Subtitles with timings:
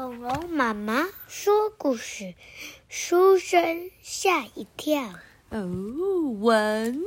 [0.00, 2.36] 恐龙妈妈说故事，
[2.88, 5.12] 书生吓一跳。
[5.50, 5.66] 哦，
[6.38, 7.02] 文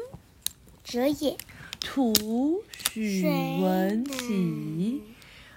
[0.84, 1.38] 哲也，
[1.80, 5.02] 图许文喜，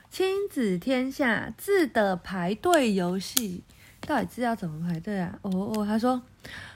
[0.09, 3.65] 亲子天下字的排队游戏，
[4.03, 5.41] 到底字要怎么排队啊？
[5.43, 6.23] 哦哦，他说，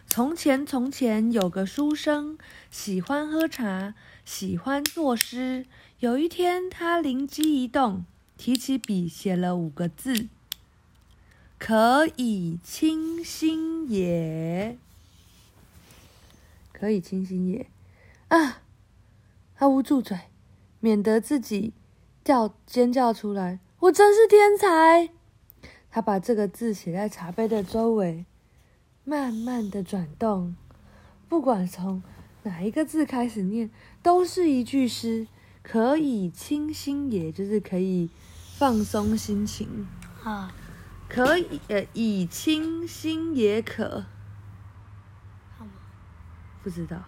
[0.09, 2.37] 从前从前有个书生，
[2.69, 3.95] 喜欢喝茶，
[4.25, 5.67] 喜欢作诗。
[6.01, 8.05] 有一天，他灵机一动，
[8.37, 10.27] 提起笔写了五个字。
[11.59, 14.79] 可以清心也，
[16.73, 17.67] 可以清心也
[18.29, 18.63] 啊！
[19.57, 20.17] 他捂住嘴，
[20.79, 21.73] 免得自己
[22.25, 23.59] 叫尖叫出来。
[23.81, 25.11] 我真是天才！
[25.91, 28.25] 他把这个字写在茶杯的周围，
[29.05, 30.55] 慢慢的转动。
[31.29, 32.03] 不管从
[32.45, 33.69] 哪一个字开始念，
[34.03, 35.27] 都是一句诗。
[35.61, 38.09] 可以清心也，就是可以
[38.57, 39.87] 放松心情
[40.23, 40.55] 啊。
[41.09, 44.05] 可以，呃，以清心也可，
[45.57, 45.71] 好吗？
[46.63, 47.03] 不知道，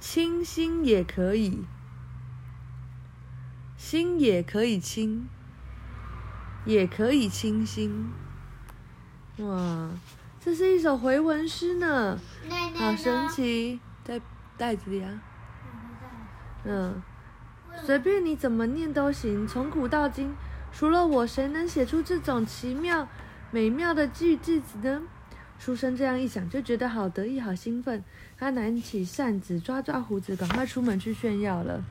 [0.00, 1.64] 清心也可以，
[3.76, 5.28] 心也可以清，
[6.64, 8.10] 也可以清心。
[9.38, 9.90] 哇，
[10.40, 12.18] 这是一首回文诗呢，
[12.74, 14.18] 好神奇，在
[14.56, 15.20] 袋子里啊。
[16.64, 17.02] 嗯，
[17.84, 20.34] 随便你怎么念都行，从古到今，
[20.72, 23.06] 除了我，谁能写出这种奇妙？
[23.56, 25.00] 美妙的句句子呢？
[25.58, 28.04] 书生这样一想，就觉得好得意、好兴奋。
[28.36, 31.82] 他拿起扇子，抓抓胡子，赶快出门去炫耀了。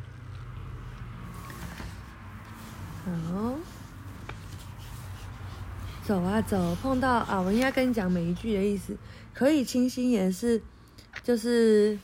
[3.03, 3.55] 好，
[6.03, 8.95] 走啊走，碰到啊，我应该跟你讲每一句的意思。
[9.33, 10.61] 可以清新也是，
[11.23, 11.97] 就是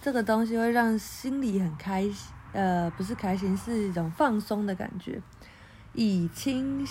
[0.00, 2.14] 这个东西会让心里很开心，
[2.52, 5.20] 呃，不是开心，是一种放松的感觉。
[5.92, 6.86] 以清。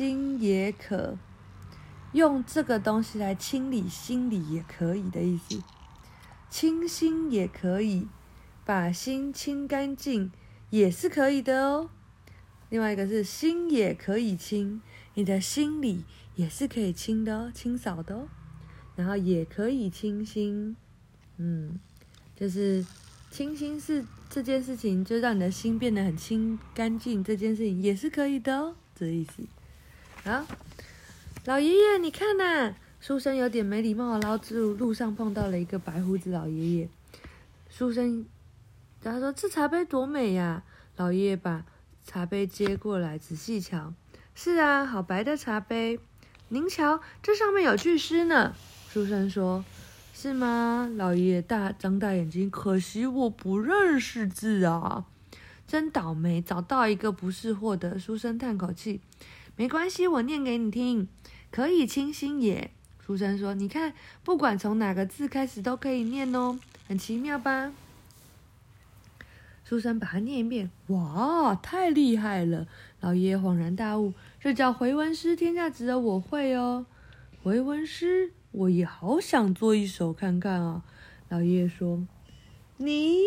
[0.00, 1.18] 心也可
[2.12, 5.62] 用这个东西来清理心里也可以的意思，
[6.48, 8.08] 清心也可以
[8.64, 10.32] 把心清干净
[10.70, 11.90] 也是可以的哦。
[12.70, 14.80] 另外一个是心也可以清，
[15.12, 18.28] 你的心里也是可以清的哦，清扫的哦。
[18.96, 20.74] 然后也可以清心，
[21.36, 21.78] 嗯，
[22.34, 22.86] 就是
[23.30, 29.44] 清心是这件事情，就让你的心变得很清干净，这件事情也是可以的哦，这意思。
[30.22, 30.44] 好，
[31.46, 32.76] 老爷爷，你看呐、啊！
[33.00, 36.88] 书生有点没礼貌的捞住路上碰到了一个白胡子老爷爷。
[37.70, 38.26] 书生，
[39.02, 40.62] 他说：“这茶杯多美呀！”
[40.96, 41.64] 老爷爷把
[42.06, 43.94] 茶杯接过来仔细瞧。
[44.34, 45.98] 是啊，好白的茶杯。
[46.48, 48.54] 您瞧，这上面有句诗呢。
[48.92, 49.64] 书生说
[50.12, 55.06] ：“是吗？”老爷爷大张大眼睛，可惜我不认识字啊，
[55.66, 57.98] 真倒霉，找到一个不识货的。
[57.98, 59.00] 书生叹口气。
[59.60, 61.06] 没关系，我念给你听。
[61.50, 62.70] 可以清新也。
[63.04, 63.92] 书生说：“你看，
[64.24, 67.70] 不管从哪个字开始都可以念哦，很奇妙吧？”
[69.62, 70.70] 书生把它念一遍。
[70.86, 72.66] 哇，太厉害了！
[73.00, 76.86] 老爷爷恍然大悟：“这叫回文诗，天下只有我会哦。
[77.42, 80.82] 回文诗，我也好想做一首看看啊。”
[81.28, 82.02] 老爷爷说
[82.78, 83.18] ：“你？”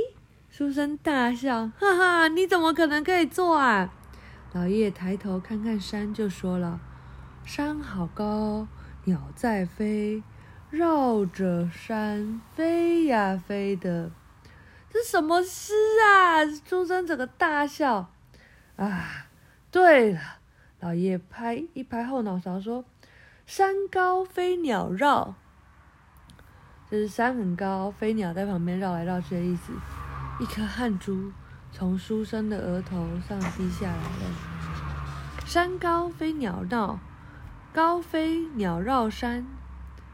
[0.49, 3.93] 书生大笑：“哈哈，你怎么可能可以做啊？”
[4.53, 6.79] 老叶抬头看看山，就说了
[7.43, 8.67] ：“山好高，
[9.05, 10.21] 鸟在飞，
[10.69, 14.11] 绕着山飞呀飞的。
[14.91, 15.73] 这什么诗
[16.05, 18.11] 啊？”朱生整个大笑。
[18.75, 19.25] 啊，
[19.71, 20.19] 对了，
[20.79, 22.85] 老叶拍一拍后脑勺说
[23.47, 25.33] ：“山高飞鸟绕，
[26.91, 29.73] 就是山很高，飞鸟在旁边绕来绕去的意思。”
[30.39, 31.31] 一颗汗珠。
[31.75, 35.43] 从书生的额头上滴下来了。
[35.43, 36.99] 山高飞鸟绕，
[37.73, 39.45] 高飞鸟绕山，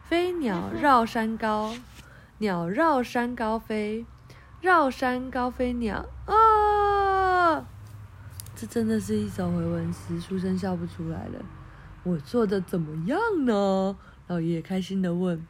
[0.03, 1.75] 飞鸟绕山高，
[2.38, 4.06] 鸟绕山高飞，
[4.62, 6.06] 绕山高飞鸟。
[6.25, 7.68] 啊、
[8.56, 11.44] 这真的是一首回文诗，书生笑不出来了。
[12.03, 13.98] 我做的怎么样呢？
[14.28, 15.45] 老爷爷开心地问。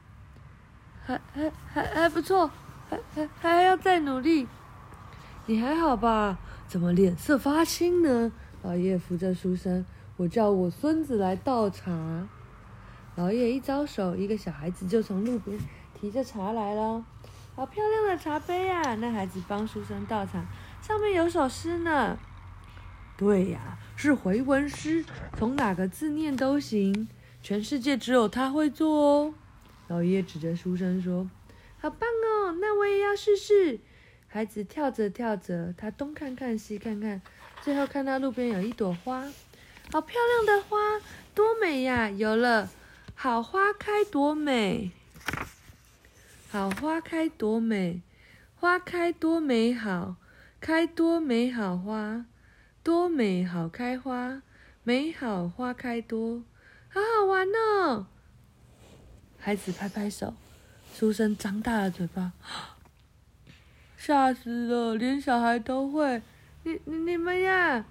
[1.06, 2.50] 还还还还不错，
[2.90, 4.48] 还还还要再努力。
[5.50, 6.38] 你还好吧？
[6.68, 8.32] 怎么脸色发青呢？
[8.62, 9.84] 老爷爷扶着书生，
[10.16, 12.30] 我叫我孙子来倒茶。
[13.16, 15.60] 老爷爷一招手，一个小孩子就从路边
[16.00, 17.04] 提着茶来了。
[17.56, 18.94] 好漂亮的茶杯呀！
[19.02, 20.46] 那孩子帮书生倒茶，
[20.84, 22.20] 上面有首诗呢。
[23.18, 25.04] 对呀，是回文诗，
[25.36, 27.08] 从哪个字念都行。
[27.42, 29.34] 全世界只有他会做哦。
[29.88, 31.28] 老爷爷指着书生说
[31.82, 33.80] ：“好棒哦，那我也要试试。”
[34.32, 37.20] 孩子跳着跳着，他东看看西看看，
[37.64, 39.22] 最后看到路边有一朵花，
[39.92, 40.78] 好漂亮的花，
[41.34, 42.70] 多美呀，有了！
[43.16, 44.92] 好花开多美，
[46.50, 48.02] 好花开多美，
[48.56, 50.16] 花开多美好，
[50.62, 52.26] 开多美好花，
[52.82, 54.42] 多美好开花，
[54.84, 56.44] 美好花开多，
[56.88, 58.06] 好好玩哦！
[59.38, 60.34] 孩子拍拍手，
[60.94, 62.32] 书生张大了嘴巴，
[64.00, 66.22] 吓死了，连小孩都会。
[66.64, 67.86] 你你你们呀？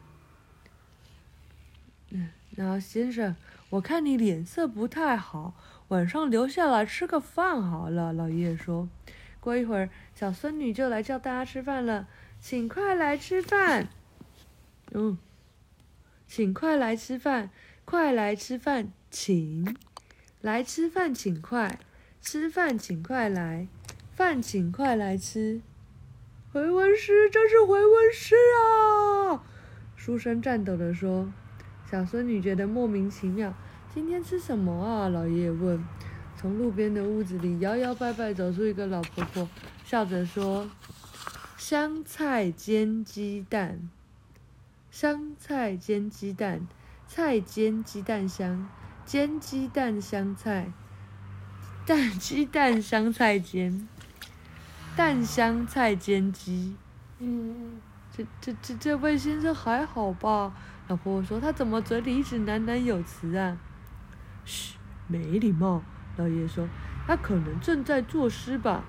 [2.08, 3.36] 嗯，然后先生，
[3.68, 5.52] 我看你脸色不太好，
[5.88, 8.14] 晚上留下来吃个饭好了。
[8.14, 8.88] 老爷爷说，
[9.38, 12.08] 过一会儿小孙女就来叫大家吃饭了，
[12.40, 13.88] 请快来吃饭。
[14.92, 15.18] 嗯，
[16.26, 17.50] 请快来吃饭，
[17.84, 19.76] 快来吃饭，请
[20.40, 21.78] 来吃饭，请快
[22.22, 23.68] 吃饭，请快来
[24.14, 25.60] 饭，请快来吃。
[26.50, 29.44] 回文诗，这是回文诗啊！
[29.96, 31.30] 书生颤抖地说。
[31.90, 33.52] 小孙女觉得莫名其妙。
[33.94, 35.08] 今天吃什么啊？
[35.10, 35.84] 老爷爷问。
[36.36, 39.46] 从路边的屋子里摇摇摆摆走出一个老婆婆，
[39.84, 40.70] 笑着说
[41.58, 43.90] ：“香菜煎鸡蛋，
[44.90, 46.66] 香菜煎鸡蛋，
[47.06, 48.70] 菜煎鸡蛋香，
[49.04, 50.72] 煎鸡蛋香菜，
[51.84, 53.86] 蛋鸡蛋香菜煎。”
[54.98, 56.74] 蛋香菜煎鸡，
[57.20, 57.78] 嗯，
[58.10, 60.52] 这这这这位先生还好吧？
[60.88, 63.56] 老婆婆说：“他怎么嘴里一直喃喃有词啊？”
[64.44, 64.74] 嘘，
[65.06, 65.80] 没礼貌。
[66.16, 66.66] 老爷爷说
[67.06, 68.82] ：“他可能正在作诗吧？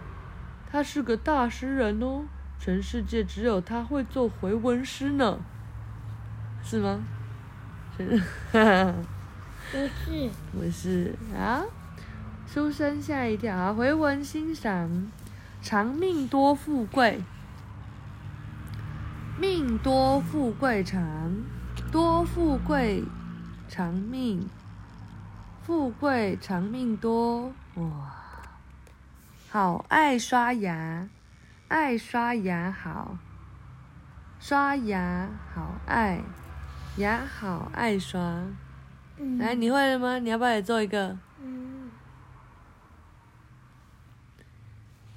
[0.71, 2.25] 他是个大诗人哦，
[2.57, 5.37] 全世界只有他会做回文诗呢，
[6.63, 7.03] 是吗？”
[7.95, 8.17] 是，
[8.51, 8.95] 哈哈，
[9.71, 11.61] 不是， 不是啊。
[12.51, 13.71] 书生吓一跳啊！
[13.71, 15.11] 回文欣赏。
[15.61, 17.21] 长命多富贵，
[19.37, 21.03] 命多富贵长，
[21.91, 23.03] 多富贵
[23.67, 24.49] 长命，
[25.61, 27.53] 富贵长命多。
[27.75, 28.15] 哇，
[29.49, 31.07] 好爱刷牙，
[31.67, 33.17] 爱刷牙好，
[34.39, 36.21] 刷牙好爱，
[36.95, 38.21] 牙好爱刷。
[39.17, 40.19] 嗯、来，你会了吗？
[40.19, 41.17] 你要不要也做一个？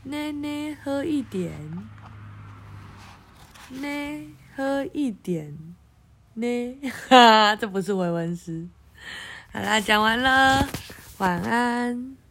[0.04, 1.52] 奶奶喝一点，
[3.70, 4.26] 奶
[4.56, 5.56] 喝一点，
[6.34, 6.76] 奶
[7.08, 8.66] 哈，这不是回文诗。
[9.52, 10.66] 好啦，讲完了，
[11.18, 12.21] 晚安。